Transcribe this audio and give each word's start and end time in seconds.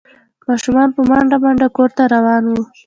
ماشومان 0.47 0.89
په 0.95 1.01
منډه 1.09 1.37
منډه 1.43 1.67
کور 1.75 1.89
ته 1.97 2.03
روان 2.13 2.43
وو۔ 2.47 2.61